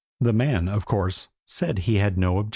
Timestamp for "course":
0.87-1.27